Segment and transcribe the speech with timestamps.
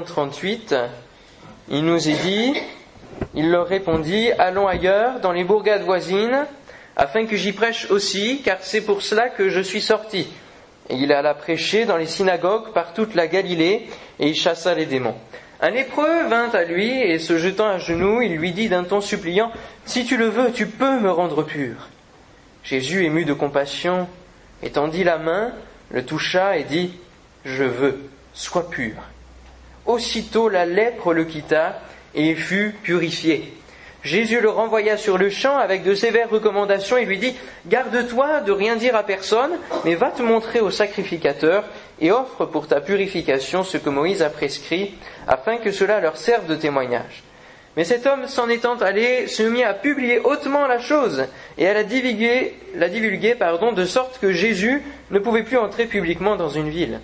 [0.00, 0.76] 1.38,
[1.70, 2.54] il nous est dit,
[3.34, 6.46] il leur répondit, allons ailleurs, dans les bourgades voisines,
[6.96, 10.28] afin que j'y prêche aussi, car c'est pour cela que je suis sorti.
[10.90, 13.88] Et il alla prêcher dans les synagogues par toute la Galilée,
[14.18, 15.16] et il chassa les démons.
[15.60, 19.00] Un lépreux vint à lui, et se jetant à genoux, il lui dit d'un ton
[19.00, 19.50] suppliant,
[19.86, 21.88] Si tu le veux, tu peux me rendre pur.
[22.62, 24.08] Jésus, ému de compassion,
[24.62, 25.52] étendit la main,
[25.90, 26.92] le toucha et dit,
[27.44, 28.00] Je veux,
[28.34, 28.94] sois pur.
[29.86, 31.80] Aussitôt la lèpre le quitta,
[32.14, 33.52] et il fut purifié.
[34.02, 37.34] Jésus le renvoya sur le champ avec de sévères recommandations et lui dit
[37.66, 39.52] Garde-toi de rien dire à personne,
[39.84, 41.64] mais va te montrer au sacrificateur
[42.00, 44.94] et offre pour ta purification ce que Moïse a prescrit,
[45.26, 47.22] afin que cela leur serve de témoignage.
[47.76, 51.24] Mais cet homme, s'en étant allé, se mit à publier hautement la chose
[51.58, 56.36] et à la divulguer, la divulguer de sorte que Jésus ne pouvait plus entrer publiquement
[56.36, 57.00] dans une ville.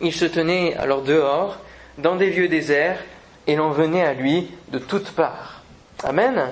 [0.00, 1.58] Il se tenait alors dehors,
[1.98, 2.98] dans des lieux déserts,
[3.46, 5.62] et l'on venait à lui de toutes parts.
[6.02, 6.50] Amen.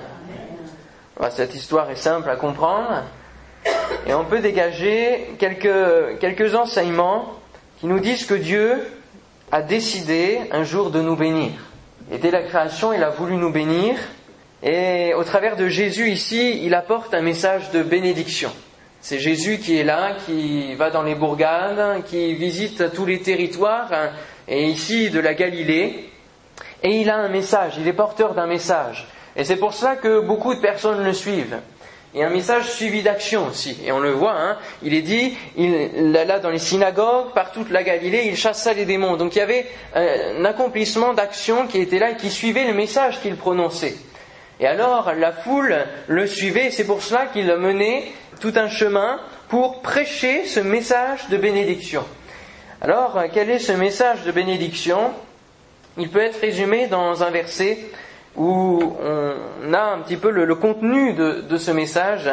[1.31, 3.03] Cette histoire est simple à comprendre
[4.05, 7.33] et on peut dégager quelques, quelques enseignements
[7.79, 8.83] qui nous disent que Dieu
[9.51, 11.51] a décidé un jour de nous bénir.
[12.11, 13.95] Et dès la création, il a voulu nous bénir
[14.61, 18.51] et au travers de Jésus ici, il apporte un message de bénédiction.
[19.01, 23.89] C'est Jésus qui est là, qui va dans les bourgades, qui visite tous les territoires,
[24.47, 26.09] et ici de la Galilée,
[26.83, 29.07] et il a un message, il est porteur d'un message.
[29.35, 31.57] Et c'est pour cela que beaucoup de personnes le suivent.
[32.15, 33.75] A un message suivi d'action aussi.
[33.83, 37.71] Et on le voit, hein, il est dit, il, là dans les synagogues, par toute
[37.71, 39.17] la Galilée, il chassa les démons.
[39.17, 42.73] Donc il y avait euh, un accomplissement d'action qui était là et qui suivait le
[42.73, 43.95] message qu'il prononçait.
[44.59, 45.75] Et alors la foule
[46.07, 51.29] le suivait, et c'est pour cela qu'il mené tout un chemin pour prêcher ce message
[51.29, 52.05] de bénédiction.
[52.85, 55.13] Alors, quel est ce message de bénédiction?
[55.97, 57.77] Il peut être résumé dans un verset
[58.35, 62.29] où on a un petit peu le, contenu de, ce message,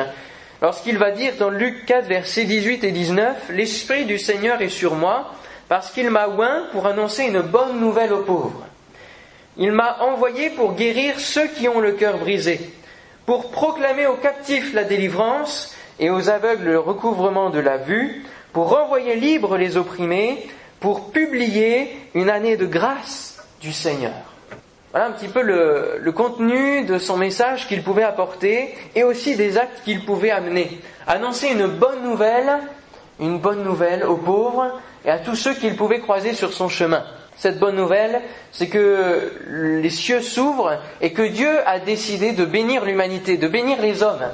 [0.60, 4.96] lorsqu'il va dire dans Luc 4, versets 18 et 19, L'Esprit du Seigneur est sur
[4.96, 5.30] moi,
[5.68, 8.66] parce qu'il m'a oint pour annoncer une bonne nouvelle aux pauvres.
[9.56, 12.58] Il m'a envoyé pour guérir ceux qui ont le cœur brisé,
[13.24, 18.70] pour proclamer aux captifs la délivrance et aux aveugles le recouvrement de la vue, pour
[18.70, 20.46] renvoyer libres les opprimés,
[20.80, 24.12] pour publier une année de grâce du Seigneur.
[24.92, 29.56] Voilà un petit peu le, contenu de son message qu'il pouvait apporter et aussi des
[29.56, 30.80] actes qu'il pouvait amener.
[31.06, 32.58] Annoncer une bonne nouvelle,
[33.20, 37.04] une bonne nouvelle aux pauvres et à tous ceux qu'il pouvait croiser sur son chemin.
[37.36, 42.84] Cette bonne nouvelle, c'est que les cieux s'ouvrent et que Dieu a décidé de bénir
[42.84, 44.28] l'humanité, de bénir les hommes.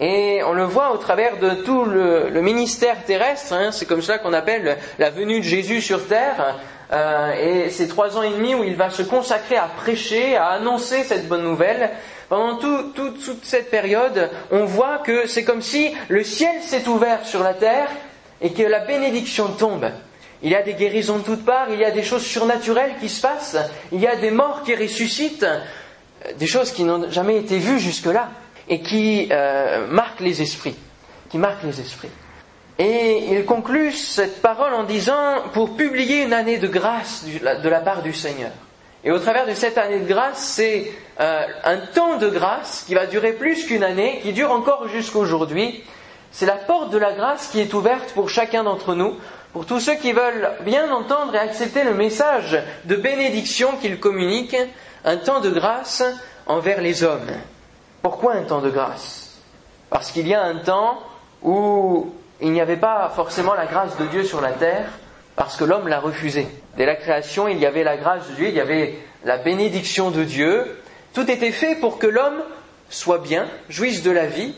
[0.00, 4.16] Et on le voit au travers de tout le, ministère terrestre, hein, c'est comme cela
[4.16, 6.56] qu'on appelle la venue de Jésus sur terre,
[6.90, 10.46] euh, et ces trois ans et demi où il va se consacrer à prêcher, à
[10.46, 11.90] annoncer cette bonne nouvelle,
[12.30, 17.42] pendant toute cette période, on voit que c'est comme si le ciel s'est ouvert sur
[17.42, 17.90] la terre
[18.40, 19.90] et que la bénédiction tombe.
[20.42, 23.10] Il y a des guérisons de toutes parts, il y a des choses surnaturelles qui
[23.10, 23.58] se passent,
[23.92, 25.46] il y a des morts qui ressuscitent,
[26.38, 28.30] des choses qui n'ont jamais été vues jusque-là
[28.70, 30.76] et qui euh, marquent les esprits,
[31.28, 32.08] qui marquent les esprits.
[32.78, 37.80] Et il conclut cette parole en disant pour publier une année de grâce de la
[37.80, 38.52] part du Seigneur.
[39.02, 42.94] Et au travers de cette année de grâce, c'est euh, un temps de grâce qui
[42.94, 45.82] va durer plus qu'une année, qui dure encore jusqu'aujourd'hui.
[46.30, 49.16] C'est la porte de la grâce qui est ouverte pour chacun d'entre nous,
[49.52, 54.56] pour tous ceux qui veulent bien entendre et accepter le message de bénédiction qu'il communique,
[55.04, 56.04] un temps de grâce
[56.46, 57.30] envers les hommes.
[58.02, 59.38] Pourquoi un temps de grâce?
[59.90, 60.98] Parce qu'il y a un temps
[61.42, 64.86] où il n'y avait pas forcément la grâce de Dieu sur la terre
[65.36, 66.46] parce que l'homme l'a refusé.
[66.76, 70.10] Dès la création, il y avait la grâce de Dieu, il y avait la bénédiction
[70.10, 70.78] de Dieu.
[71.12, 72.42] Tout était fait pour que l'homme
[72.88, 74.54] soit bien, jouisse de la vie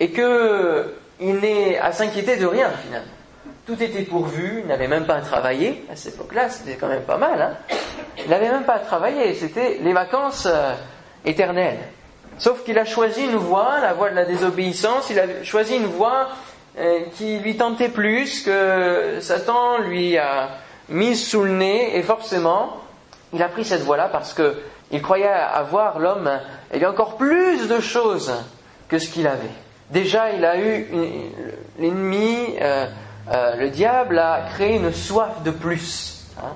[0.00, 3.10] et qu'il n'ait à s'inquiéter de rien finalement.
[3.66, 5.84] Tout était pourvu, il n'avait même pas à travailler.
[5.90, 7.40] À cette époque-là, c'était quand même pas mal.
[7.40, 7.76] Hein
[8.18, 10.74] il n'avait même pas à travailler, c'était les vacances euh,
[11.24, 11.78] éternelles.
[12.38, 15.86] Sauf qu'il a choisi une voie, la voie de la désobéissance, il a choisi une
[15.86, 16.28] voie
[16.78, 20.50] euh, qui lui tentait plus, que Satan lui a
[20.88, 22.76] mis sous le nez, et forcément,
[23.32, 28.32] il a pris cette voie-là parce qu'il croyait avoir l'homme, a encore plus de choses
[28.88, 29.50] que ce qu'il avait.
[29.90, 30.86] Déjà, il a eu
[31.78, 32.86] l'ennemi, euh,
[33.30, 36.26] euh, le diable a créé une soif de plus.
[36.38, 36.52] Hein.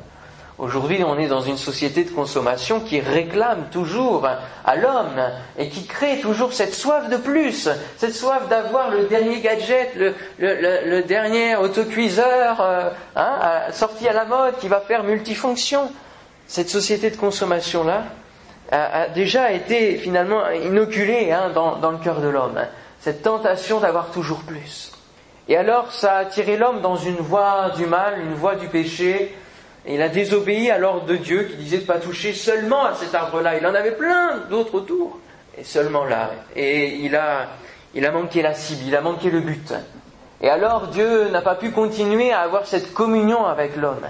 [0.59, 4.27] Aujourd'hui, on est dans une société de consommation qui réclame toujours
[4.65, 5.23] à l'homme
[5.57, 9.93] et qui crée toujours cette soif de plus, cette soif d'avoir le dernier gadget,
[10.41, 15.93] le, dernier autocuiseur euh, hein, sorti à la mode qui va faire multifonction.
[16.49, 18.03] cette société de consommation-là
[18.73, 22.59] a, déjà été finalement inoculée hein, dans, le cœur de l'homme,
[22.99, 24.91] cette tentation d'avoir toujours plus.
[25.49, 29.37] Et alors ça a attiré l'homme dans une voie du mal, une voie du péché,
[29.95, 32.95] il a désobéi à l'ordre de Dieu qui disait de ne pas toucher seulement à
[32.95, 33.57] cet arbre-là.
[33.57, 35.19] Il en avait plein d'autres autour,
[35.57, 36.31] et seulement là.
[36.55, 37.49] Et il a,
[37.95, 39.73] il a manqué la cible, il a manqué le but.
[40.41, 44.07] Et alors Dieu n'a pas pu continuer à avoir cette communion avec l'homme.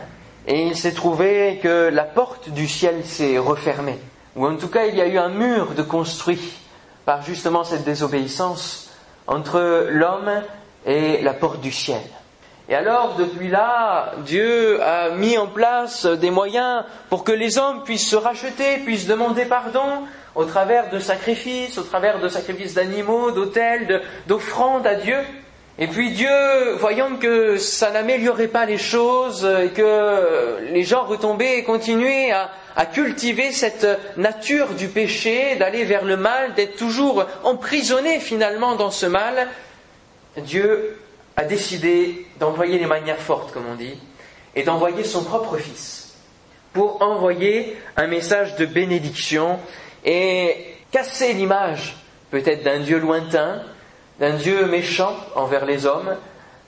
[0.47, 3.99] Et il s'est trouvé que la porte du ciel s'est refermée.
[4.35, 6.55] Ou en tout cas, il y a eu un mur de construit
[7.05, 8.91] par justement cette désobéissance
[9.27, 10.43] entre l'homme
[10.87, 12.03] et la porte du ciel.
[12.71, 17.83] Et alors, depuis là, Dieu a mis en place des moyens pour que les hommes
[17.83, 20.05] puissent se racheter, puissent demander pardon
[20.35, 25.17] au travers de sacrifices, au travers de sacrifices d'animaux, d'autels, d'offrandes à Dieu.
[25.79, 26.29] Et puis Dieu,
[26.79, 32.87] voyant que ça n'améliorait pas les choses, et que les gens retombaient et continuaient à,
[32.87, 33.87] cultiver cette
[34.17, 39.49] nature du péché, d'aller vers le mal, d'être toujours emprisonnés finalement dans ce mal,
[40.37, 40.97] Dieu
[41.39, 43.97] a décidé d'envoyer les manières fortes, comme on dit,
[44.57, 46.17] et d'envoyer son propre Fils
[46.73, 49.61] pour envoyer un message de bénédiction
[50.05, 51.97] et casser l'image
[52.33, 53.63] peut-être d'un Dieu lointain,
[54.19, 56.17] d'un Dieu méchant envers les hommes,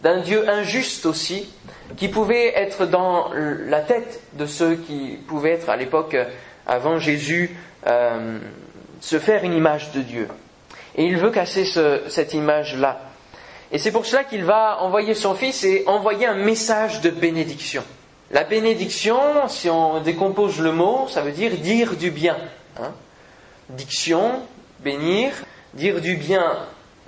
[0.02, 1.52] d'un Dieu injuste aussi,
[1.96, 6.16] qui pouvait être dans la tête de ceux qui pouvaient être à l'époque
[6.64, 7.56] avant Jésus
[7.88, 8.38] euh,
[9.00, 10.28] se faire une image de Dieu.
[10.94, 11.64] Et il veut casser
[12.08, 13.09] cette image-là.
[13.72, 17.84] Et c'est pour cela qu'il va envoyer son fils et envoyer un message de bénédiction.
[18.32, 22.36] La bénédiction, si on décompose le mot, ça veut dire dire du bien.
[22.80, 22.92] Hein.
[23.68, 24.42] Diction,
[24.80, 25.32] bénir,
[25.74, 26.56] dire du bien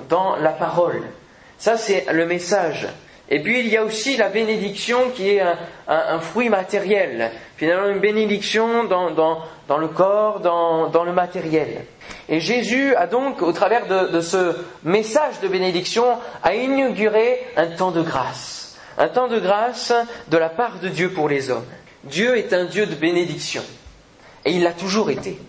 [0.09, 1.03] dans la parole.
[1.59, 2.89] Ça, c'est le message.
[3.35, 5.43] Et puis, il y a aussi la bénédiction qui est
[5.89, 7.31] un, fruit matériel.
[7.57, 9.09] Finalement, une bénédiction dans,
[9.79, 11.87] le corps, dans, dans, le matériel.
[12.29, 16.05] Et Jésus a donc, au travers de, ce message de bénédiction,
[16.43, 18.79] a inauguré un temps de grâce.
[18.99, 19.95] Un temps de grâce
[20.29, 21.65] de la part de Dieu pour les hommes.
[22.05, 23.63] Dieu est un Dieu de bénédiction.
[24.45, 25.41] Et il l'a toujours été.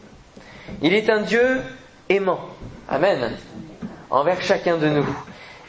[0.81, 1.61] Il est un Dieu
[2.07, 2.39] aimant.
[2.87, 3.35] Amen.
[4.09, 5.17] Envers chacun de nous.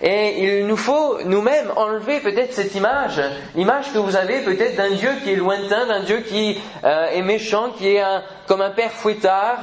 [0.06, 3.23] Et il nous faut nous-mêmes enlever peut-être cette image,
[3.55, 7.23] l'image que vous avez peut-être d'un Dieu qui est lointain, d'un Dieu qui euh, est
[7.23, 8.03] méchant, qui est
[8.47, 9.61] comme un père fouettard,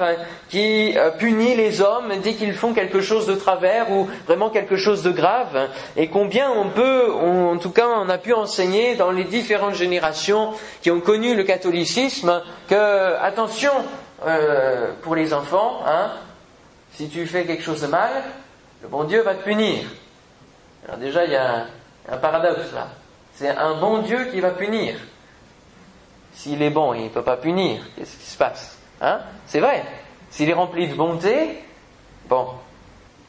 [0.49, 4.77] qui euh, punit les hommes dès qu'ils font quelque chose de travers ou vraiment quelque
[4.77, 5.69] chose de grave.
[5.95, 10.53] Et combien on peut, en tout cas on a pu enseigner dans les différentes générations
[10.81, 13.73] qui ont connu le catholicisme que, attention,
[14.25, 16.13] euh, pour les enfants, hein,
[16.93, 18.09] si tu fais quelque chose de mal,
[18.81, 19.83] le bon Dieu va te punir.
[20.99, 21.65] Déjà, il y a
[22.09, 22.89] un, paradoxe là.
[23.33, 24.95] C'est un bon Dieu qui va punir.
[26.33, 27.81] S'il est bon, il ne peut pas punir.
[27.95, 29.19] Qu'est-ce qui se passe hein?
[29.47, 29.83] C'est vrai.
[30.29, 31.63] S'il est rempli de bonté,
[32.27, 32.47] bon.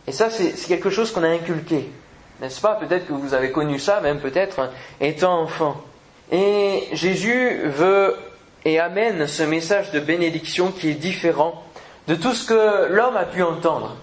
[0.07, 1.91] Et ça, c'est quelque chose qu'on a inculqué.
[2.41, 2.75] N'est-ce pas?
[2.75, 4.71] Peut-être que vous avez connu ça, même peut-être
[5.01, 5.77] étant enfant.
[6.31, 8.17] Et Jésus veut
[8.65, 11.63] et amène ce message de bénédiction qui est différent
[12.09, 13.97] de tout ce que l'homme a pu entendre.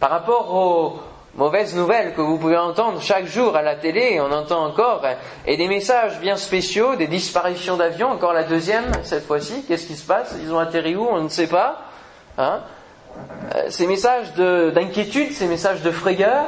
[0.00, 1.00] Par rapport au,
[1.36, 5.02] mauvaises nouvelles que vous pouvez entendre chaque jour à la télé, on entend encore,
[5.46, 9.96] et des messages bien spéciaux, des disparitions d'avions, encore la deuxième cette fois-ci, qu'est-ce qui
[9.96, 10.36] se passe?
[10.40, 11.06] Ils ont atterri où?
[11.08, 11.82] On ne sait pas.
[12.38, 12.60] Hein
[13.54, 16.46] euh, ces messages d'inquiétude, ces messages de frayeur,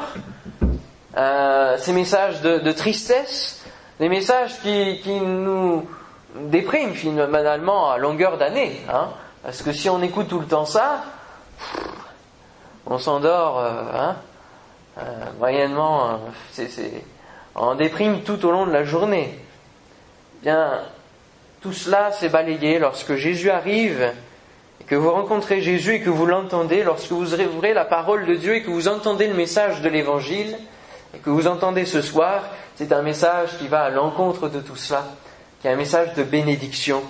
[1.16, 3.64] euh, ces messages de, tristesse,
[4.00, 5.88] des messages qui, nous
[6.34, 8.82] dépriment finalement à longueur d'année.
[8.92, 9.08] Hein
[9.42, 11.04] parce que si on écoute tout le temps ça,
[12.86, 13.60] on s'endort.
[13.60, 14.16] Euh, hein
[14.98, 15.02] euh,
[15.38, 16.16] moyennement, euh,
[16.52, 16.70] c'est,
[17.54, 19.38] on déprime tout au long de la journée.
[20.42, 20.80] Bien,
[21.60, 24.12] tout cela s'est balayé lorsque Jésus arrive,
[24.80, 28.34] et que vous rencontrez Jésus et que vous l'entendez, lorsque vous ouvrez la parole de
[28.34, 30.56] Dieu et que vous entendez le message de l'Évangile,
[31.14, 32.44] et que vous entendez ce soir,
[32.76, 35.04] c'est un message qui va à l'encontre de tout cela,
[35.60, 37.02] qui est un message de bénédiction,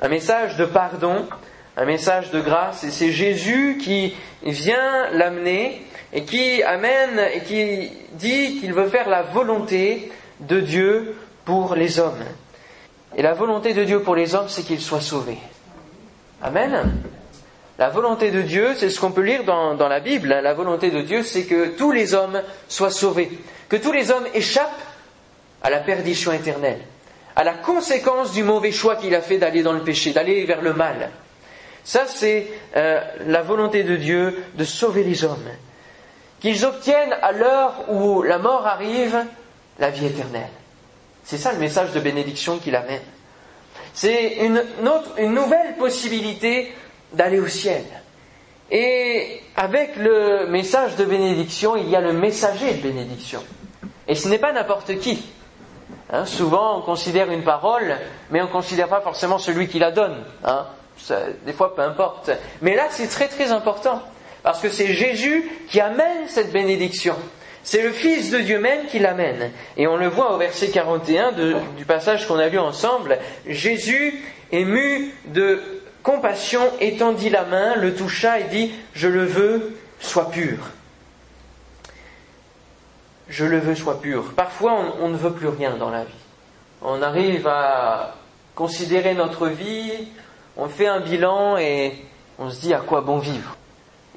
[0.00, 1.26] un message de pardon,
[1.76, 4.14] un message de grâce, et c'est Jésus qui
[4.44, 11.16] vient l'amener et qui amène et qui dit qu'il veut faire la volonté de Dieu
[11.44, 12.24] pour les hommes.
[13.16, 15.38] Et la volonté de Dieu pour les hommes, c'est qu'ils soient sauvés.
[16.40, 17.02] Amen.
[17.78, 20.28] La volonté de Dieu, c'est ce qu'on peut lire dans, dans, la Bible.
[20.28, 23.30] La volonté de Dieu, c'est que tous les hommes soient sauvés,
[23.68, 24.70] que tous les hommes échappent
[25.62, 26.80] à la perdition éternelle,
[27.34, 30.62] à la conséquence du mauvais choix qu'il a fait d'aller dans le péché, d'aller vers
[30.62, 31.10] le mal.
[31.82, 35.48] Ça, c'est euh, la volonté de Dieu de sauver les hommes
[36.44, 39.16] qu'ils obtiennent à l'heure où la mort arrive
[39.78, 40.50] la vie éternelle.
[41.24, 43.00] C'est ça le message de bénédiction qu'il amène.
[43.94, 44.62] C'est une,
[45.32, 46.70] nouvelle possibilité
[47.14, 47.82] d'aller au ciel.
[48.70, 53.42] Et avec le message de bénédiction, il y a le messager de bénédiction.
[54.06, 55.24] Et ce n'est pas n'importe qui.
[56.12, 57.96] Hein, souvent, on considère une parole,
[58.30, 60.22] mais on ne considère pas forcément celui qui la donne.
[60.44, 60.66] Hein.
[61.46, 62.32] des fois, peu importe.
[62.60, 64.02] Mais là, c'est très très important.
[64.44, 67.16] Parce que c'est Jésus qui amène cette bénédiction.
[67.62, 69.50] C'est le Fils de Dieu même qui l'amène.
[69.78, 73.18] Et on le voit au verset 41 du passage qu'on a lu ensemble.
[73.46, 74.22] Jésus,
[74.52, 75.60] ému de
[76.02, 80.58] compassion, étendit la main, le toucha et dit, Je le veux, sois pur.
[83.30, 84.34] Je le veux, sois pur.
[84.36, 86.12] Parfois, on, on ne veut plus rien dans la vie.
[86.82, 88.14] On arrive à
[88.54, 89.90] considérer notre vie,
[90.58, 91.94] on fait un bilan et
[92.38, 93.56] on se dit à quoi bon vivre?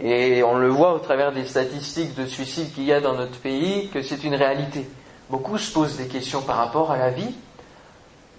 [0.02, 3.40] Et on le voit au travers des statistiques de suicide qu'il y a dans notre
[3.40, 4.88] pays, que c'est une réalité.
[5.30, 7.36] Beaucoup se posent des questions par rapport à la vie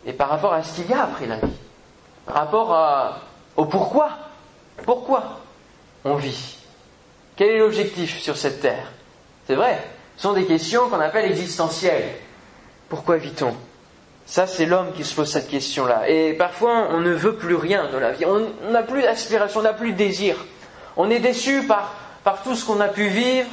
[0.07, 1.57] et par rapport à ce qu'il y a après la vie.
[2.27, 3.21] Par rapport
[3.57, 4.11] au pourquoi.
[4.85, 5.41] Pourquoi
[6.05, 6.57] on vit
[7.37, 8.93] Quel est l'objectif sur cette terre?
[9.47, 9.83] C'est vrai,
[10.17, 12.15] ce sont des questions qu'on appelle existentielles.
[12.89, 13.55] Pourquoi vit-on?
[14.25, 16.09] Ça, c'est l'homme qui se pose cette question-là.
[16.09, 18.25] Et parfois, on ne veut plus rien de la vie.
[18.27, 20.37] On n'a plus d'aspiration, on n'a plus de désir.
[21.01, 21.95] On est déçu par,
[22.43, 23.47] tout ce qu'on a pu vivre,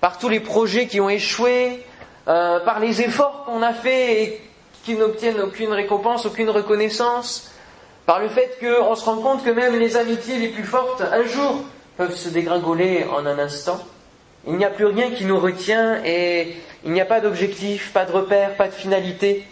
[0.00, 1.84] par tous les projets qui ont échoué,
[2.26, 4.42] euh, par les efforts qu'on a faits et
[4.82, 7.52] qui n'obtiennent aucune récompense, aucune reconnaissance,
[8.04, 11.22] par le fait qu'on se rend compte que même les amitiés les plus fortes, un
[11.22, 11.62] jour,
[11.96, 13.78] peuvent se dégringoler en un instant.
[14.48, 18.06] Il n'y a plus rien qui nous retient et il n'y a pas d'objectif, pas
[18.06, 19.46] de repère, pas de finalité.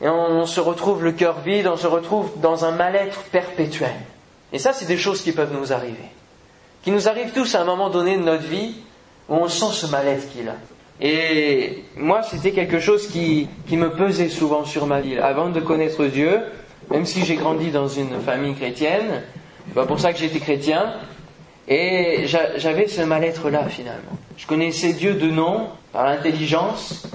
[0.00, 3.92] Et on se retrouve le cœur vide, on se retrouve dans un mal-être perpétuel.
[4.54, 6.08] Et ça, c'est des choses qui peuvent nous arriver
[6.82, 8.74] qui nous arrive tous à un moment donné de notre vie
[9.28, 10.56] où on sent ce mal-être qu'il a.
[11.00, 15.18] Et moi, c'était quelque chose qui, me pesait souvent sur ma vie.
[15.18, 16.40] Avant de connaître Dieu,
[16.90, 19.22] même si j'ai grandi dans une famille chrétienne,
[19.66, 20.92] c'est pas pour ça que j'étais chrétien,
[21.68, 24.12] et j'avais ce mal-être-là finalement.
[24.36, 27.06] Je connaissais Dieu de nom, par l'intelligence,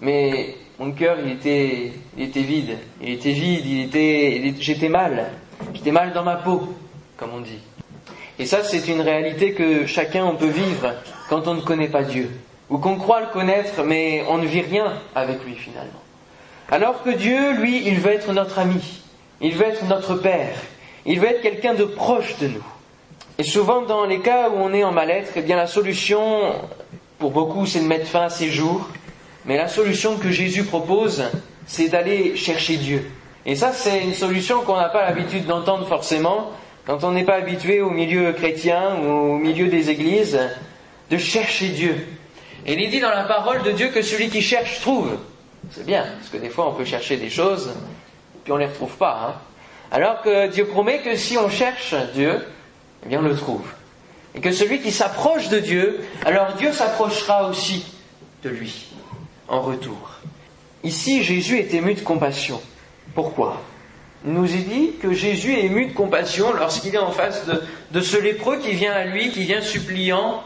[0.00, 2.76] mais mon cœur, il était, était vide.
[3.00, 5.30] Il était vide, il était, j'étais mal.
[5.74, 6.74] J'étais mal dans ma peau,
[7.16, 7.60] comme on dit.
[8.38, 10.94] Et ça, c'est une réalité que chacun on peut vivre
[11.28, 12.30] quand on ne connaît pas Dieu,
[12.70, 16.00] ou qu'on croit le connaître, mais on ne vit rien avec lui finalement.
[16.70, 19.02] Alors que Dieu, lui, il veut être notre ami,
[19.40, 20.54] il veut être notre Père,
[21.04, 22.64] il veut être quelqu'un de proche de nous.
[23.38, 26.52] Et souvent, dans les cas où on est en mal-être, eh bien la solution,
[27.18, 28.88] pour beaucoup, c'est de mettre fin à ces jours.
[29.44, 31.24] Mais la solution que Jésus propose,
[31.66, 33.10] c'est d'aller chercher Dieu.
[33.44, 36.50] Et ça, c'est une solution qu'on n'a pas l'habitude d'entendre forcément,
[36.86, 40.38] quand on n'est pas habitué au milieu chrétien ou au milieu des églises,
[41.10, 42.06] de chercher Dieu.
[42.66, 45.16] Et il est dit dans la parole de Dieu que celui qui cherche trouve.
[45.70, 47.72] C'est bien, parce que des fois on peut chercher des choses,
[48.44, 49.28] puis on ne les retrouve pas.
[49.28, 49.40] Hein.
[49.90, 52.44] Alors que Dieu promet que si on cherche Dieu,
[53.04, 53.66] eh bien on le trouve.
[54.34, 57.84] Et que celui qui s'approche de Dieu, alors Dieu s'approchera aussi
[58.42, 58.86] de lui,
[59.48, 60.18] en retour.
[60.82, 62.60] Ici, Jésus est ému de compassion.
[63.14, 63.60] Pourquoi?
[64.24, 67.44] Nous est dit que Jésus est ému de compassion lorsqu'il est en face
[67.90, 70.42] de, ce lépreux qui vient à lui, qui vient suppliant.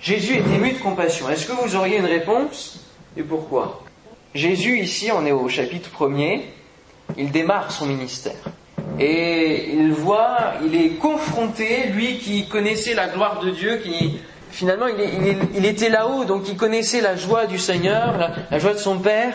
[0.00, 1.28] Jésus est ému de compassion.
[1.28, 2.80] Est-ce que vous auriez une réponse?
[3.16, 3.82] Et pourquoi?
[4.34, 6.42] Jésus, ici, on est au chapitre 1er,
[7.16, 8.34] il démarre son ministère.
[8.98, 14.18] Et il voit, il est confronté, lui qui connaissait la gloire de Dieu, qui
[14.50, 18.16] finalement il, était là-haut, donc il connaissait la joie du Seigneur,
[18.50, 19.34] la, joie de son Père,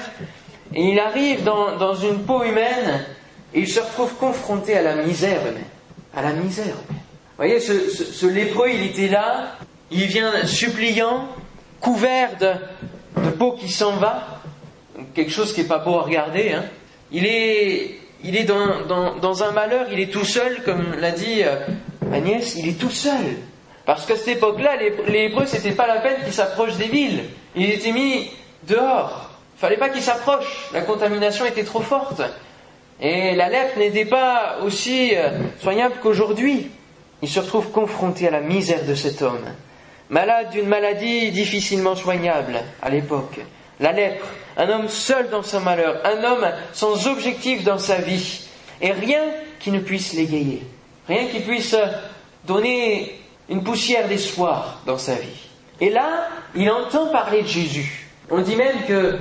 [0.74, 3.06] et il arrive dans, dans une peau humaine
[3.54, 5.64] et il se retrouve confronté à la misère humaine.
[6.16, 6.76] À la misère.
[6.88, 9.56] Vous voyez, ce, lépreux, il était là,
[9.92, 11.30] il vient suppliant,
[11.80, 14.42] couvert de, peau qui s'en va,
[15.14, 16.52] quelque chose qui n'est pas beau à regarder.
[16.52, 16.66] Hein.
[17.12, 21.56] Il est, il est dans, un malheur, il est tout seul, comme l'a dit euh,
[22.14, 23.38] Agnès, il est tout seul.
[23.86, 27.24] Parce qu'à cette époque-là, les, les Hébreux, c'était pas la peine qu'ils s'approchent des villes.
[27.56, 28.30] Ils étaient mis
[28.68, 29.32] dehors.
[29.58, 30.70] Il fallait pas qu'ils s'approchent.
[30.74, 32.22] La contamination était trop forte.
[33.02, 35.30] Et la lèpre n'était pas aussi euh,
[35.62, 36.70] soignable qu'aujourd'hui.
[37.22, 39.46] Il se retrouve confronté à la misère de cet homme,
[40.10, 43.40] malade d'une maladie difficilement soignable à l'époque.
[43.80, 44.26] La lèpre,
[44.58, 48.42] un homme seul dans son malheur, un homme sans objectif dans sa vie,
[48.82, 49.24] et rien
[49.60, 50.62] qui ne puisse l'égayer,
[51.08, 51.76] rien qui puisse
[52.46, 55.48] donner une poussière d'espoir dans sa vie.
[55.82, 58.08] Et là, il entend parler de Jésus.
[58.30, 59.18] On dit même que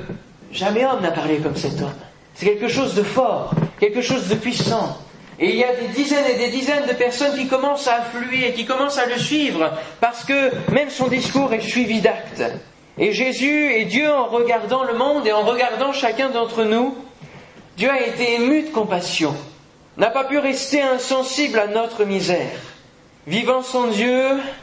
[0.53, 1.93] jamais homme n'a parlé comme cet homme.
[2.38, 4.97] C'est quelque chose de fort, quelque chose de puissant.
[5.40, 8.52] Et il y a des dizaines et des dizaines de personnes qui commencent à affluer
[8.52, 12.45] qui commencent à le suivre parce que même son discours est suivi d'actes.
[12.97, 16.97] Et Jésus et Dieu, en regardant le monde et en regardant chacun d'entre nous,
[17.76, 19.35] Dieu a été ému de compassion,
[19.97, 22.61] n'a pas pu rester insensible à notre misère.
[23.26, 24.23] Vivant sans Dieu,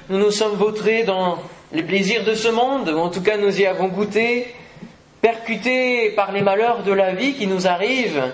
[0.10, 1.40] nous nous sommes vautrés dans
[1.74, 4.48] les plaisirs de ce monde, ou en tout cas nous y avons goûté,
[5.26, 8.32] percutés par les malheurs de la vie qui nous arrivent,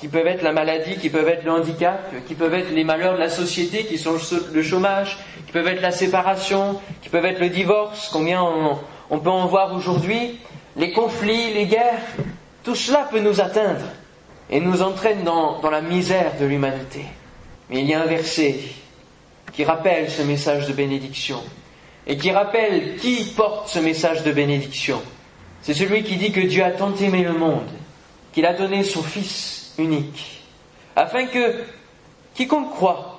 [0.00, 3.14] qui peuvent être la maladie, qui peuvent être le handicap, qui peuvent être les malheurs
[3.14, 4.16] de la société, qui sont
[4.52, 8.42] le chômage, qui peuvent être la séparation, qui peuvent être le divorce, combien
[9.10, 10.40] on, peut en voir aujourd'hui,
[10.76, 12.02] les conflits, les guerres,
[12.64, 13.84] tout cela peut nous atteindre
[14.50, 17.04] et nous entraîne dans, dans la misère de l'humanité.
[17.70, 18.56] Mais il y a un verset
[19.52, 21.38] qui rappelle ce message de bénédiction
[22.08, 25.00] et qui rappelle qui porte ce message de bénédiction.
[25.64, 27.70] C'est celui qui dit que Dieu a tant aimé le monde
[28.34, 30.42] qu'il a donné son Fils unique,
[30.94, 31.64] afin que
[32.34, 33.18] quiconque croit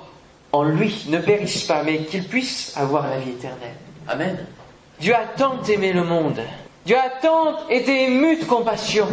[0.52, 3.74] en lui ne périsse pas, mais qu'il puisse avoir la vie éternelle.
[4.08, 4.46] Amen.
[5.00, 6.40] Dieu a tant aimé le monde,
[6.86, 9.08] Dieu a tant été ému de compassion,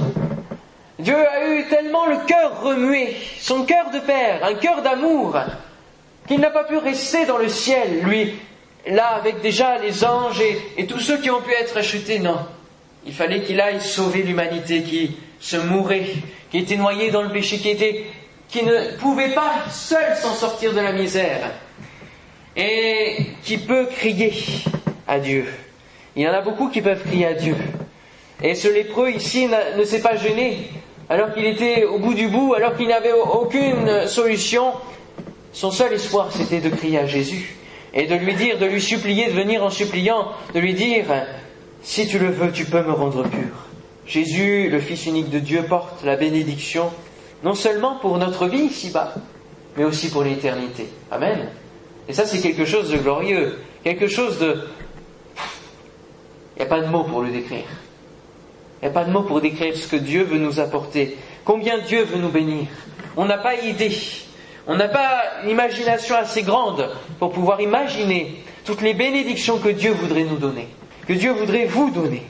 [0.99, 5.39] Dieu a eu tellement le cœur remué, son cœur de père, un cœur d'amour,
[6.29, 8.35] qu'il n'a pas pu rester dans le ciel, lui,
[8.87, 12.37] là avec déjà les anges et, et tous ceux qui ont pu être achetés, non.
[13.07, 16.07] Il fallait qu'il aille sauver l'humanité qui se mourait,
[16.51, 18.05] qui était noyée dans le péché, qui, était,
[18.49, 21.51] qui ne pouvait pas seul s'en sortir de la misère,
[22.57, 24.33] et qui peut crier
[25.09, 25.47] à Dieu.
[26.15, 27.57] Il y en a beaucoup qui peuvent crier à Dieu.
[28.43, 30.71] Et ce lépreux ici ne s'est pas gêné,
[31.09, 34.73] alors qu'il était au bout du bout, alors qu'il n'avait aucune solution.
[35.53, 37.57] Son seul espoir, c'était de crier à Jésus
[37.95, 41.05] et de lui dire, de lui supplier, de venir en suppliant, de lui dire,
[41.83, 43.51] si tu le veux, tu peux me rendre pur.
[44.07, 46.91] Jésus, le Fils unique de Dieu, porte la bénédiction,
[47.43, 49.15] non seulement pour notre vie ici-bas,
[49.77, 50.89] mais aussi pour l'éternité.
[51.11, 51.49] Amen.
[52.09, 54.69] Et ça, c'est quelque chose de glorieux, quelque chose de...
[56.57, 57.65] Il n'y a pas de mots pour le décrire.
[58.81, 61.79] Il n'y a pas de mots pour décrire ce que Dieu veut nous apporter, combien
[61.79, 62.67] Dieu veut nous bénir.
[63.17, 63.97] On n'a pas idée,
[64.67, 69.93] on n'a pas une imagination assez grande pour pouvoir imaginer toutes les bénédictions que Dieu
[69.93, 70.69] voudrait nous donner
[71.07, 72.23] que Dieu voudrait vous donner.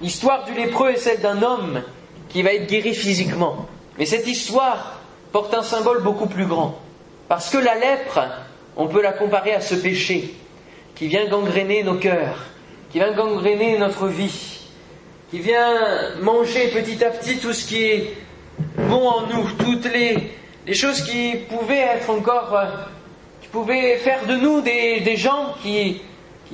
[0.00, 1.82] L'histoire du lépreux est celle d'un homme
[2.28, 3.66] qui va être guéri physiquement.
[3.98, 5.00] Mais cette histoire
[5.32, 6.78] porte un symbole beaucoup plus grand.
[7.28, 8.20] Parce que la lèpre,
[8.76, 10.34] on peut la comparer à ce péché
[10.94, 12.38] qui vient gangréner nos cœurs,
[12.90, 14.60] qui vient gangréner notre vie,
[15.30, 18.14] qui vient manger petit à petit tout ce qui est
[18.76, 20.32] bon en nous, toutes les,
[20.74, 22.66] choses qui pouvaient être encore, euh,
[23.40, 26.02] qui pouvaient faire de nous des, gens qui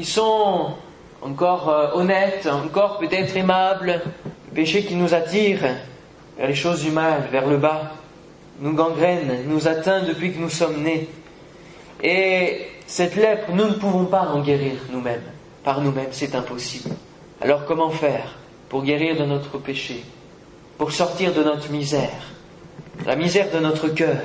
[0.03, 0.74] sont
[1.22, 4.00] encore euh, honnête, encore peut-être aimable,
[4.48, 5.61] le péché qui nous attire
[6.37, 7.92] vers les choses du mal, vers le bas,
[8.61, 11.09] nous gangrène, nous atteint depuis que nous sommes nés.
[12.02, 15.22] Et cette lèpre, nous ne pouvons pas en guérir nous-mêmes.
[15.62, 16.90] Par nous-mêmes, c'est impossible.
[17.40, 18.37] Alors comment faire
[18.68, 20.04] pour guérir de notre péché,
[20.78, 22.33] pour sortir de notre misère,
[23.06, 24.22] la misère de notre cœur?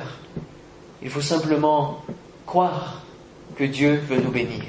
[1.02, 2.02] Il faut simplement
[2.46, 3.02] croire
[3.56, 4.64] que Dieu veut nous bénir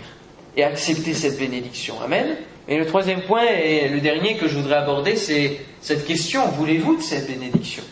[0.57, 2.01] et accepter cette bénédiction.
[2.03, 2.35] Amen.
[2.67, 6.97] Et le troisième point et le dernier que je voudrais aborder, c'est cette question, voulez-vous
[6.97, 7.83] de cette bénédiction?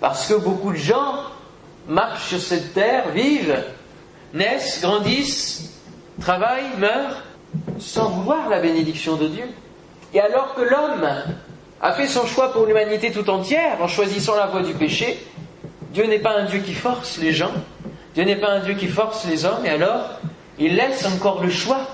[0.00, 1.22] Parce que beaucoup de gens
[1.86, 3.62] marchent sur cette terre, vivent,
[4.32, 5.80] naissent, grandissent,
[6.20, 7.22] travaillent, meurent,
[7.78, 9.44] sans vouloir la bénédiction de Dieu.
[10.14, 11.08] Et alors que l'homme
[11.80, 15.18] a fait son choix pour l'humanité tout entière en choisissant la voie du péché,
[15.92, 17.52] Dieu n'est pas un Dieu qui force les gens,
[18.14, 20.18] Dieu n'est pas un Dieu qui force les hommes, et alors
[20.58, 21.86] il laisse encore le choix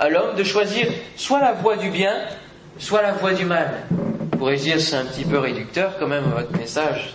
[0.00, 2.14] à l'homme de choisir soit la voie du bien,
[2.78, 3.68] soit la voie du mal.
[3.90, 7.14] Vous pourriez dire c'est un petit peu réducteur quand même votre message.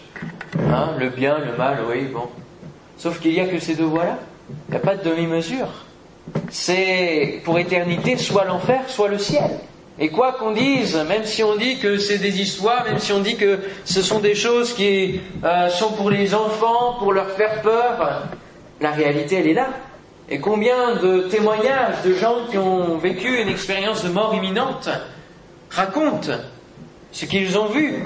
[0.71, 2.29] Hein, le bien, le mal, oui, bon.
[2.97, 4.19] Sauf qu'il n'y a que ces deux voies-là.
[4.69, 5.67] Il n'y a pas de demi-mesure.
[6.49, 9.49] C'est pour éternité soit l'enfer, soit le ciel.
[9.97, 13.19] Et quoi qu'on dise, même si on dit que c'est des histoires, même si on
[13.19, 17.61] dit que ce sont des choses qui euh, sont pour les enfants, pour leur faire
[17.61, 18.27] peur,
[18.79, 19.69] la réalité elle est là.
[20.27, 24.89] Et combien de témoignages de gens qui ont vécu une expérience de mort imminente
[25.69, 26.31] racontent
[27.11, 28.03] ce qu'ils ont vu.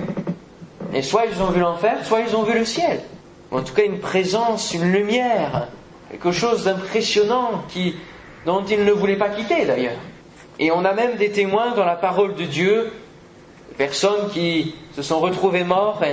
[0.93, 2.99] Et soit ils ont vu l'enfer, soit ils ont vu le ciel.
[3.51, 5.67] Ou en tout cas une présence, une lumière,
[6.11, 7.95] quelque chose d'impressionnant qui,
[8.45, 9.99] dont ils ne voulaient pas quitter d'ailleurs.
[10.59, 12.91] Et on a même des témoins dans la parole de Dieu,
[13.77, 16.03] personnes qui se sont retrouvées mortes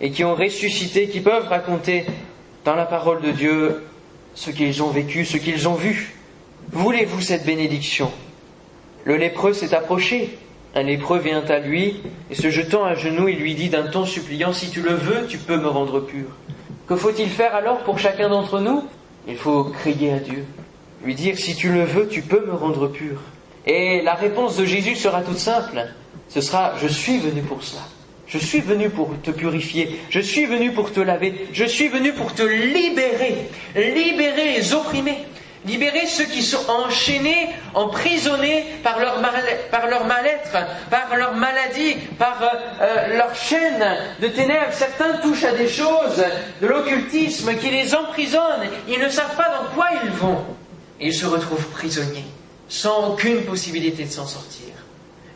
[0.00, 2.06] et qui ont ressuscité, qui peuvent raconter
[2.64, 3.87] dans la parole de Dieu
[4.38, 6.14] ce qu'ils ont vécu, ce qu'ils ont vu.
[6.70, 8.12] Voulez-vous cette bénédiction?
[9.04, 10.38] Le lépreux s'est approché.
[10.76, 14.04] Un lépreux vient à lui et se jetant à genoux, il lui dit d'un ton
[14.04, 16.26] suppliant, Si tu le veux, tu peux me rendre pur.
[16.86, 18.84] Que faut-il faire alors pour chacun d'entre nous?
[19.26, 20.44] Il faut crier à Dieu,
[21.04, 23.20] lui dire, Si tu le veux, tu peux me rendre pur.
[23.66, 25.84] Et la réponse de Jésus sera toute simple.
[26.28, 27.82] Ce sera, Je suis venu pour cela.
[28.28, 32.12] Je suis venu pour te purifier, je suis venu pour te laver, je suis venu
[32.12, 35.24] pour te libérer, libérer les opprimés,
[35.64, 39.86] libérer ceux qui sont enchaînés, emprisonnés par leur, mal-être, par
[41.16, 42.46] leur maladie, par euh,
[42.82, 44.72] euh, leur chaîne de ténèbres.
[44.72, 46.22] Certains touchent à des choses
[46.60, 48.68] de l'occultisme qui les emprisonnent.
[48.88, 50.44] Ils ne savent pas dans quoi ils vont.
[51.00, 52.26] Et ils se retrouvent prisonniers,
[52.68, 54.74] sans aucune possibilité de s'en sortir.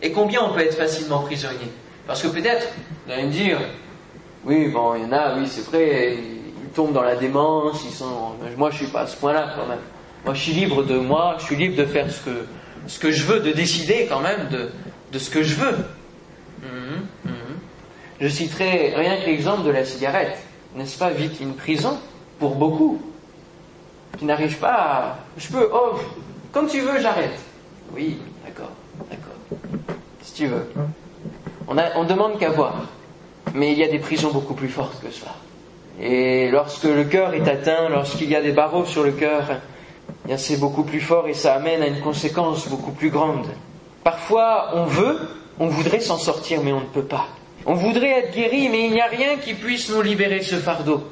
[0.03, 1.71] Et combien on peut être facilement prisonnier?
[2.07, 2.69] Parce que peut-être,
[3.07, 3.59] vous allez me dire,
[4.45, 7.95] oui, bon, il y en a, oui, c'est vrai, ils tombent dans la démence, ils
[7.95, 8.33] sont...
[8.57, 9.79] Moi, je suis pas à ce point-là quand même.
[10.25, 12.47] Moi, je suis libre de moi, je suis libre de faire ce que,
[12.87, 14.71] ce que je veux, de décider quand même de,
[15.13, 15.77] de ce que je veux.
[16.63, 17.33] Mhm, mhm.
[18.21, 20.39] Je citerai rien que l'exemple de la cigarette.
[20.75, 21.99] N'est-ce pas vite une prison
[22.39, 23.01] pour beaucoup
[24.19, 25.19] qui n'arrivent pas à...
[25.37, 25.99] Je peux, oh,
[26.53, 27.39] comme tu veux, j'arrête.
[27.95, 28.73] Oui, d'accord,
[29.11, 29.59] d'accord.
[30.23, 30.67] Si tu veux.
[31.69, 32.75] On, demande qu'à voir.
[33.55, 35.33] Mais il y a des prisons beaucoup plus fortes que cela.
[36.01, 39.45] Et lorsque le cœur est atteint, lorsqu'il y a des barreaux sur le cœur,
[40.29, 43.47] eh c'est beaucoup plus fort et ça amène à une conséquence beaucoup plus grande.
[44.05, 45.19] Parfois, on veut,
[45.59, 47.27] on voudrait s'en sortir, mais on ne peut pas.
[47.67, 50.57] On voudrait être guéri, mais il n'y a rien qui puisse nous libérer de ce
[50.57, 51.03] fardeau.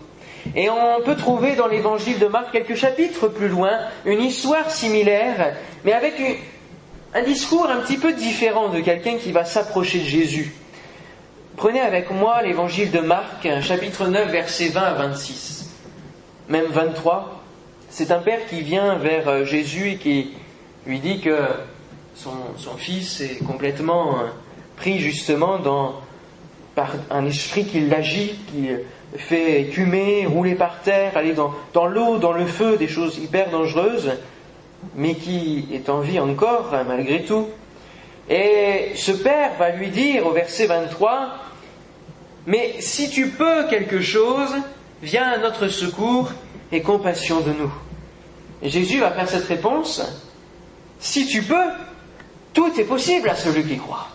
[0.56, 3.72] Et on peut trouver dans l'évangile de Marc, quelques chapitres plus loin,
[4.04, 6.14] une histoire similaire, mais avec
[7.12, 10.54] un discours un petit peu différent de quelqu'un qui va s'approcher de Jésus.
[11.56, 15.70] Prenez avec moi l'évangile de Marc, chapitre 9, versets 20 à 26,
[16.48, 17.42] même 23.
[17.90, 20.30] C'est un père qui vient vers euh, Jésus et qui
[20.86, 21.36] lui dit que
[22.14, 24.26] son, fils est complètement euh,
[24.76, 25.96] pris justement dans,
[26.76, 28.68] par un esprit qui l'agit, qui
[29.16, 33.50] fait écumer, rouler par terre, aller dans, dans l'eau, dans le feu, des choses hyper
[33.50, 34.12] dangereuses,
[34.94, 37.48] mais qui est en vie encore hein, malgré tout.
[38.28, 41.34] Et ce père va lui dire au verset 23,
[42.46, 44.54] Mais si tu peux quelque chose,
[45.02, 46.30] viens à notre secours
[46.72, 47.72] et compassion de nous.
[48.62, 50.02] Jésus va faire cette réponse,
[50.98, 51.70] si tu peux,
[52.52, 54.08] tout est possible à celui qui croit.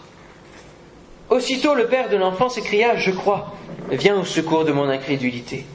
[1.30, 3.56] Aussitôt le père de l'enfant s'écria, je crois,
[3.90, 5.66] viens au secours de mon incrédulité.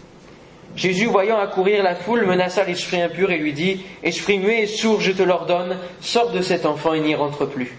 [0.76, 5.00] Jésus, voyant accourir la foule, menaça l'esprit impur et lui dit, Esprit muet et sourd,
[5.00, 7.76] je te l'ordonne, sors de cet enfant et n'y rentre plus.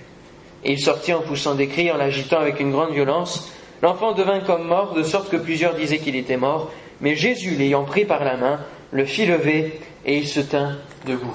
[0.64, 3.52] Et il sortit en poussant des cris, en l'agitant avec une grande violence.
[3.82, 7.84] L'enfant devint comme mort, de sorte que plusieurs disaient qu'il était mort, mais Jésus, l'ayant
[7.84, 8.60] pris par la main,
[8.92, 10.78] le fit lever et il se tint
[11.08, 11.34] debout.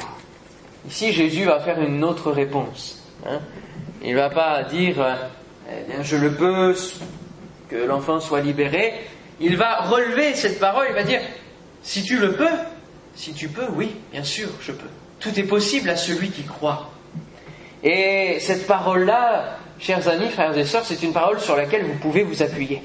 [0.89, 3.03] Ici, Jésus va faire une autre réponse.
[3.27, 3.41] Hein.
[4.05, 4.95] Il ne va pas dire
[5.69, 6.77] eh bien, je le peux,
[7.69, 8.95] que l'enfant soit libéré.
[9.41, 11.21] Il va relever cette parole, il va dire
[11.87, 12.51] si tu le peux,
[13.15, 14.89] si tu peux, oui, bien sûr, je peux.
[15.21, 16.91] Tout est possible à celui qui croit.
[17.85, 22.25] Et cette parole-là, chers amis, frères et sœurs, c'est une parole sur laquelle vous pouvez
[22.25, 22.83] vous appuyer.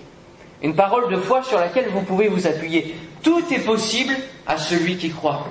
[0.62, 2.96] Une parole de foi sur laquelle vous pouvez vous appuyer.
[3.24, 4.14] Tout est possible
[4.46, 5.48] à celui qui croit.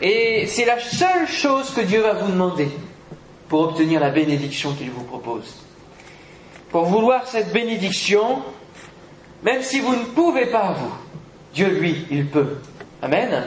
[0.00, 2.70] Et c'est la seule chose que Dieu va vous demander
[3.50, 5.54] pour obtenir la bénédiction qu'il vous propose.
[6.70, 8.42] Pour vouloir cette bénédiction,
[9.42, 10.94] même si vous ne pouvez pas vous,
[11.52, 12.56] Dieu lui, il peut.
[13.06, 13.44] Amen.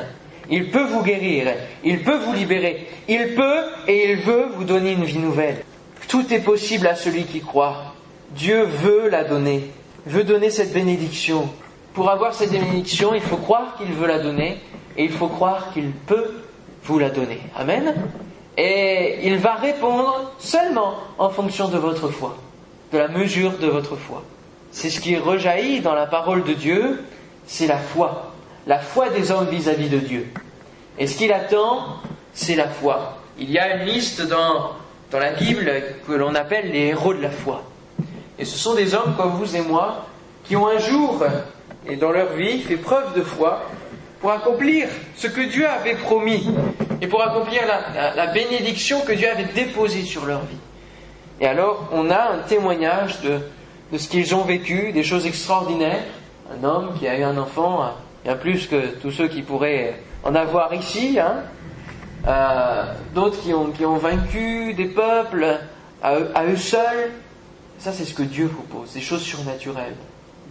[0.50, 4.94] Il peut vous guérir, il peut vous libérer, il peut et il veut vous donner
[4.94, 5.66] une vie nouvelle.
[6.08, 7.94] Tout est possible à celui qui croit.
[8.32, 9.70] Dieu veut la donner,
[10.06, 11.50] veut donner cette bénédiction.
[11.94, 14.60] Pour avoir cette bénédiction, il faut croire qu'il veut la donner
[14.96, 16.36] et il faut croire qu'il peut
[16.86, 17.42] vous la donner.
[17.58, 17.94] Amen.
[18.56, 22.38] Et il va répondre seulement en fonction de votre foi,
[22.94, 24.24] de la mesure de votre foi.
[24.72, 27.04] C'est ce qui rejaillit dans la parole de Dieu,
[27.46, 28.32] c'est la foi,
[28.70, 30.28] la foi des hommes vis-à-vis de Dieu.
[31.00, 31.88] Et ce qu'il attend,
[32.34, 33.18] c'est la foi.
[33.40, 34.74] Il y a une liste dans,
[35.10, 35.72] dans la Bible
[36.08, 37.64] que l'on appelle les héros de la foi.
[38.38, 40.06] Et ce sont des hommes comme vous et moi
[40.44, 41.24] qui ont un jour,
[41.88, 43.64] et dans leur vie, fait preuve de foi
[44.22, 46.48] pour accomplir ce que Dieu avait promis
[47.02, 47.62] et pour accomplir
[48.16, 50.58] la, bénédiction que Dieu avait déposée sur leur vie.
[51.42, 53.40] Et alors, on a un témoignage de,
[53.92, 56.04] de ce qu'ils ont vécu, des choses extraordinaires.
[56.54, 60.36] Un homme qui a eu un enfant, bien plus que tous ceux qui pourraient en
[60.36, 61.20] avoir ici.
[61.20, 61.44] Hein.
[62.28, 65.60] Euh, d'autres qui ont, qui ont vaincu des peuples
[66.02, 67.12] à eux seuls.
[67.78, 69.96] Ça, c'est ce que Dieu propose, des choses surnaturelles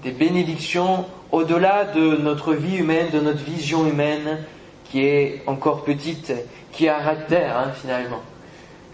[0.03, 4.45] des bénédictions au-delà de notre vie humaine, de notre vision humaine,
[4.85, 6.33] qui est encore petite,
[6.73, 8.23] qui est à terre hein, finalement.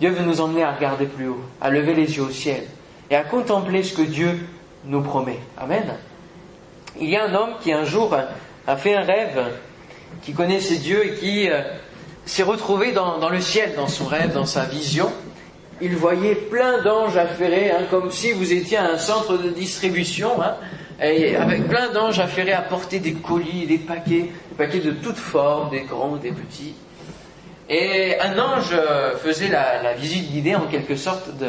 [0.01, 2.65] Dieu veut nous emmener à regarder plus haut, à lever les yeux au ciel
[3.11, 4.41] et à contempler ce que Dieu
[4.87, 5.39] nous promet.
[5.57, 5.85] Amen.
[7.01, 8.17] Il y a un homme qui un jour
[8.67, 9.45] a fait un rêve,
[10.23, 11.61] qui connaissait Dieu et qui euh,
[12.25, 15.13] s'est retrouvé dans, le ciel, dans son rêve, dans sa vision.
[15.81, 20.41] Il voyait plein d'anges affairés, hein, comme si vous étiez à un centre de distribution,
[20.41, 20.55] hein,
[21.03, 25.17] et avec plein d'anges affairés à porter des colis, des paquets, des paquets de toutes
[25.17, 26.75] formes, des grands, des petits.
[27.69, 31.49] Et un ange euh, faisait la, visite guidée en quelque sorte de,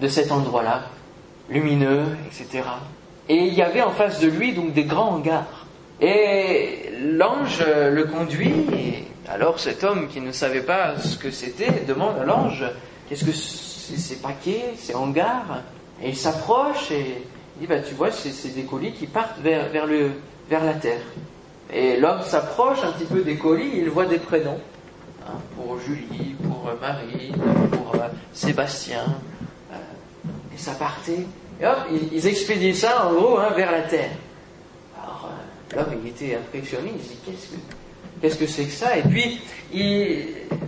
[0.00, 0.84] de cet endroit-là,
[1.50, 2.62] lumineux, etc.
[3.28, 5.66] Et il y avait en face de lui donc des grands hangars.
[6.04, 11.84] Et l'ange le conduit, et alors cet homme qui ne savait pas ce que c'était
[11.88, 12.62] demande à l'ange,
[13.08, 15.62] qu'est-ce que c'est ces paquets, ces hangars
[16.02, 17.22] Et il s'approche et
[17.56, 19.86] il dit, bah, tu vois, c'est des colis qui partent vers,
[20.50, 21.00] la terre.
[21.72, 24.60] Et l'homme s'approche un petit peu des colis, il voit des prénoms.
[25.26, 27.32] Hein, pour Julie, pour Marie,
[27.72, 29.06] pour euh, Sébastien.
[29.72, 29.76] Euh,
[30.54, 31.24] et ça partait.
[31.62, 31.78] Et hop,
[32.12, 34.10] ils, expédiaient ça en gros hein, vers la terre.
[35.72, 37.60] Euh, l'homme, il était impressionné, il dit qu'est-ce que
[38.20, 38.96] qu'est-ce que c'est que ça?
[38.96, 39.40] Et puis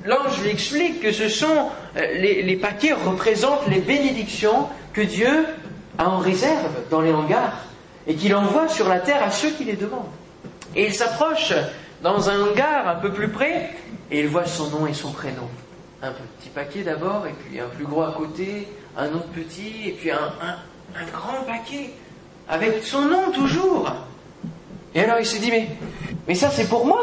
[0.05, 5.47] l'ange lui explique que ce sont les, les paquets représentent les bénédictions que Dieu
[5.99, 7.65] a en réserve dans les hangars
[8.07, 10.11] et qu'il envoie sur la terre à ceux qui les demandent.
[10.75, 11.53] Et il s'approche
[12.03, 13.71] dans un hangar un peu plus près
[14.11, 15.49] et il voit son nom et son prénom.
[16.03, 19.93] Un petit paquet d'abord, et puis un plus gros à côté, un autre petit, et
[19.93, 20.33] puis un,
[21.13, 21.91] grand paquet,
[22.49, 23.91] avec son nom toujours.
[24.97, 25.69] Et alors il s'est dit, mais,
[26.27, 27.03] mais ça c'est pour moi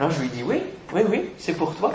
[0.00, 0.62] Alors je lui dis, oui,
[0.94, 1.92] oui, oui, c'est pour toi.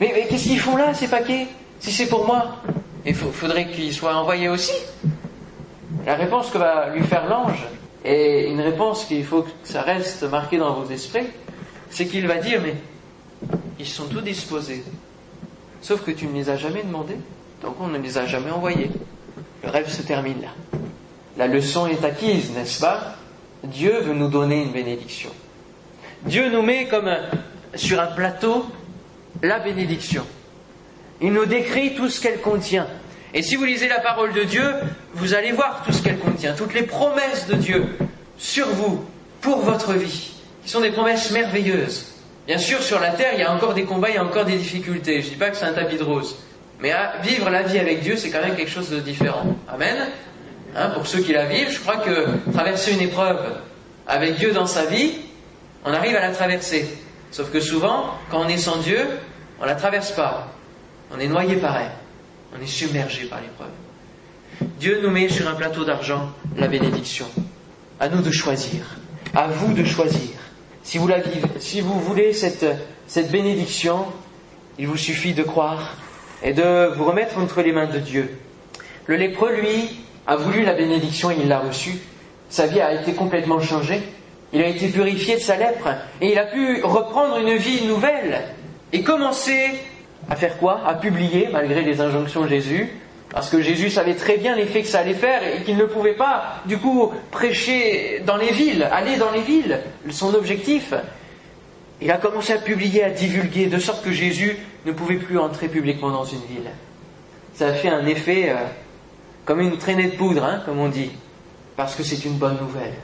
[0.00, 1.46] Mais, mais qu'est-ce qu'ils font là, ces paquets,
[1.78, 2.56] si c'est pour moi
[3.06, 4.74] Il faudrait qu'ils soient envoyés aussi.
[6.04, 7.64] La réponse que va lui faire l'ange,
[8.04, 11.28] et une réponse qu'il faut que ça reste marqué dans vos esprits,
[11.88, 12.74] c'est qu'il va dire, mais
[13.78, 14.82] ils sont tous disposés.
[15.80, 17.18] Sauf que tu ne les as jamais demandés,
[17.62, 18.90] donc on ne les a jamais envoyés.
[19.62, 20.80] Le rêve se termine là.
[21.36, 23.14] La leçon est acquise, n'est-ce pas?
[23.64, 25.30] Dieu veut nous donner une bénédiction.
[26.26, 27.10] Dieu nous met comme
[27.74, 28.66] sur un plateau
[29.42, 30.24] la bénédiction.
[31.20, 32.86] Il nous décrit tout ce qu'elle contient.
[33.32, 34.64] Et si vous lisez la parole de Dieu,
[35.14, 37.86] vous allez voir tout ce qu'elle contient, toutes les promesses de Dieu
[38.38, 39.04] sur vous,
[39.40, 40.32] pour votre vie,
[40.64, 42.14] qui sont des promesses merveilleuses.
[42.46, 44.44] Bien sûr, sur la terre, il y a encore des combats, il y a encore
[44.44, 45.20] des difficultés.
[45.20, 46.36] Je ne dis pas que c'est un tapis de rose.
[46.80, 49.56] Mais vivre la vie avec Dieu, c'est quand même quelque chose de différent.
[49.68, 50.08] Amen.
[50.76, 53.38] Hein, pour ceux qui la vivent, je crois que traverser une épreuve
[54.06, 55.12] avec Dieu dans sa vie,
[55.84, 56.88] on arrive à la traverser.
[57.30, 58.98] Sauf que souvent, quand on est sans Dieu,
[59.60, 60.48] on la traverse pas.
[61.14, 61.92] On est noyé par elle.
[62.56, 63.70] On est submergé par l'épreuve.
[64.78, 67.26] Dieu nous met sur un plateau d'argent la bénédiction.
[68.00, 68.96] À nous de choisir.
[69.34, 70.30] À vous de choisir.
[70.82, 71.08] Si vous,
[71.58, 72.66] si vous voulez cette,
[73.06, 74.06] cette bénédiction,
[74.78, 75.96] il vous suffit de croire
[76.42, 78.38] et de vous remettre entre les mains de Dieu.
[79.06, 81.98] Le lépreux, lui, a voulu la bénédiction et il l'a reçue.
[82.48, 84.00] Sa vie a été complètement changée.
[84.52, 85.88] Il a été purifié de sa lèpre
[86.20, 88.42] et il a pu reprendre une vie nouvelle
[88.92, 89.70] et commencer
[90.30, 90.80] à faire quoi?
[90.86, 92.88] À publier, malgré les injonctions de Jésus,
[93.30, 96.14] parce que Jésus savait très bien l'effet que ça allait faire et qu'il ne pouvait
[96.14, 99.80] pas, du coup, prêcher dans les villes, aller dans les villes.
[100.10, 100.94] Son objectif,
[102.00, 104.56] il a commencé à publier, à divulguer, de sorte que Jésus
[104.86, 106.70] ne pouvait plus entrer publiquement dans une ville.
[107.54, 108.56] Ça a fait un effet euh,
[109.44, 111.10] comme une traînée de poudre, hein, comme on dit,
[111.76, 112.94] parce que c'est une bonne nouvelle.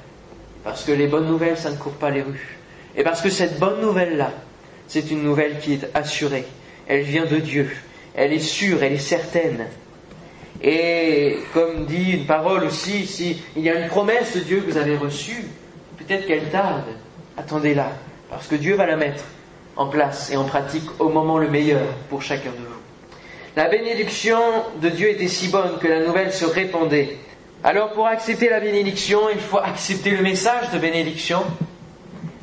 [0.64, 2.58] Parce que les bonnes nouvelles, ça ne court pas les rues.
[2.96, 4.32] Et parce que cette bonne nouvelle-là,
[4.88, 6.46] c'est une nouvelle qui est assurée.
[6.86, 7.70] Elle vient de Dieu.
[8.14, 9.66] Elle est sûre, elle est certaine.
[10.62, 14.70] Et comme dit une parole aussi, si il y a une promesse de Dieu que
[14.70, 15.44] vous avez reçue,
[15.96, 16.84] peut-être qu'elle tarde,
[17.36, 17.92] attendez-la,
[18.28, 19.24] parce que Dieu va la mettre
[19.76, 22.79] en place et en pratique au moment le meilleur pour chacun de vous.
[23.56, 24.38] La bénédiction
[24.80, 27.16] de Dieu était si bonne que la nouvelle se répandait.
[27.64, 31.42] Alors pour accepter la bénédiction, il faut accepter le message de bénédiction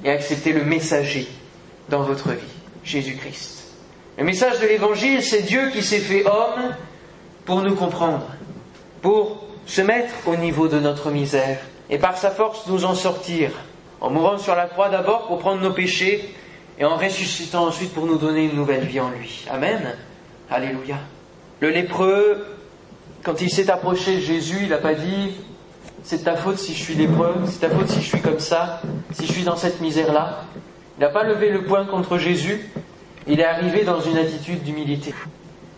[0.04, 1.28] et accepter le messager
[1.90, 3.64] dans votre vie, Jésus-Christ.
[4.18, 6.76] Le message de l'Évangile, c'est Dieu qui s'est fait homme
[7.46, 8.28] pour nous comprendre,
[9.02, 13.52] pour se mettre au niveau de notre misère et par sa force nous en sortir,
[14.02, 16.34] en mourant sur la croix d'abord pour prendre nos péchés
[16.78, 19.46] et en ressuscitant ensuite pour nous donner une nouvelle vie en lui.
[19.50, 19.96] Amen.
[20.50, 20.98] Alléluia.
[21.60, 22.46] Le lépreux,
[23.24, 25.32] quand il s'est approché de Jésus, il n'a pas dit
[26.04, 28.82] c'est ta faute si je suis lépreux, c'est ta faute si je suis comme ça,
[29.12, 30.46] si je suis dans cette misère-là.
[30.98, 32.70] Il n'a pas levé le poing contre Jésus,
[33.28, 35.14] il est arrivé dans une attitude d'humilité.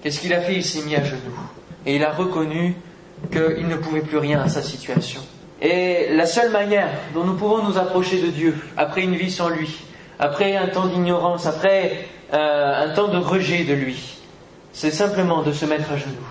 [0.04, 0.54] Qu'est-ce qu'il a fait?
[0.54, 1.40] Il s'est mis à genoux
[1.86, 2.76] et il a reconnu
[3.32, 5.22] qu'il ne pouvait plus rien à sa situation.
[5.62, 9.50] Et la seule manière dont nous pouvons nous approcher de Dieu, après une vie sans
[9.50, 9.84] lui,
[10.20, 14.19] après un temps d'ignorance, après euh, un temps de rejet de lui,
[14.74, 16.28] c'est simplement de se mettre à genoux,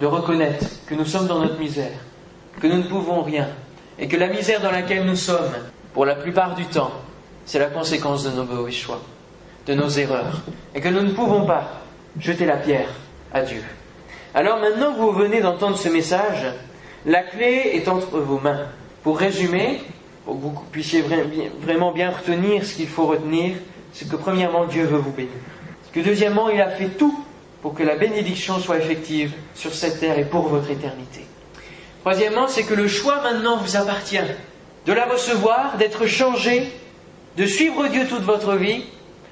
[0.00, 1.98] de reconnaître que nous sommes dans notre misère,
[2.60, 3.48] que nous ne pouvons rien,
[3.98, 5.54] et que la misère dans laquelle nous sommes,
[5.94, 6.92] pour la plupart du temps,
[7.44, 9.00] c'est la conséquence de nos mauvais choix,
[9.66, 10.42] de nos erreurs,
[10.74, 11.82] et que nous ne pouvons pas
[12.18, 12.90] jeter la pierre
[13.32, 13.62] à Dieu.
[14.34, 16.46] Alors maintenant que vous venez d'entendre ce message,
[17.06, 18.66] la clé est entre vos mains.
[19.02, 19.80] Pour résumer,
[20.24, 21.02] pour que vous puissiez
[21.60, 23.56] vraiment bien retenir ce qu'il faut retenir,
[23.92, 25.32] c'est que premièrement, Dieu veut vous bénir.
[25.92, 27.24] Que deuxièmement, il a fait tout
[27.62, 31.24] pour que la bénédiction soit effective sur cette terre et pour votre éternité.
[32.00, 34.18] Troisièmement, c'est que le choix maintenant vous appartient
[34.86, 36.72] de la recevoir, d'être changé,
[37.36, 38.84] de suivre Dieu toute votre vie,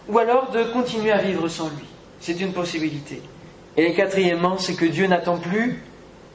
[0.09, 1.87] ou alors de continuer à vivre sans lui.
[2.21, 3.23] C'est une possibilité.
[3.77, 5.83] Et quatrièmement, c'est que Dieu n'attend plus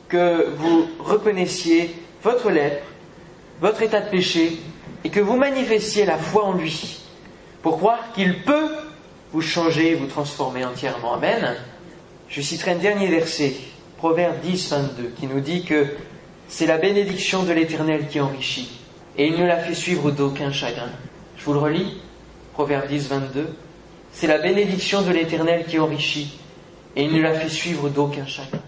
[0.07, 2.85] que vous reconnaissiez votre lèpre,
[3.59, 4.57] votre état de péché,
[5.03, 6.99] et que vous manifestiez la foi en lui,
[7.61, 8.69] pour croire qu'il peut
[9.31, 11.13] vous changer, vous transformer entièrement.
[11.13, 11.55] Amen.
[12.31, 13.53] Je citerai un dernier verset,
[13.97, 15.85] Proverbe 10, 22, qui nous dit que
[16.47, 18.69] c'est la bénédiction de l'Éternel qui enrichit,
[19.17, 20.89] et il ne la fait suivre d'aucun chagrin.
[21.37, 21.97] Je vous le relis,
[22.53, 23.49] Proverbe 10, 22.
[24.13, 26.39] C'est la bénédiction de l'Éternel qui enrichit,
[26.95, 28.61] et il ne la fait suivre d'aucun chagrin.